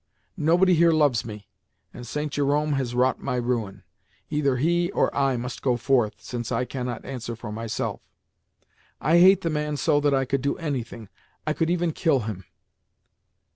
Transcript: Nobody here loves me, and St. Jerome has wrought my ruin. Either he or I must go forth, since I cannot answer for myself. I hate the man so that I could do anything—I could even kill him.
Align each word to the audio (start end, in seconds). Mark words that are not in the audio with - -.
Nobody 0.37 0.73
here 0.73 0.91
loves 0.91 1.23
me, 1.23 1.47
and 1.93 2.07
St. 2.07 2.31
Jerome 2.31 2.73
has 2.73 2.95
wrought 2.95 3.19
my 3.21 3.35
ruin. 3.35 3.83
Either 4.31 4.55
he 4.57 4.91
or 4.93 5.15
I 5.15 5.37
must 5.37 5.61
go 5.61 5.77
forth, 5.77 6.15
since 6.17 6.51
I 6.51 6.65
cannot 6.65 7.05
answer 7.05 7.35
for 7.35 7.51
myself. 7.51 8.01
I 8.99 9.19
hate 9.19 9.41
the 9.41 9.51
man 9.51 9.77
so 9.77 9.99
that 9.99 10.15
I 10.15 10.25
could 10.25 10.41
do 10.41 10.57
anything—I 10.57 11.53
could 11.53 11.69
even 11.69 11.91
kill 11.91 12.21
him. 12.21 12.45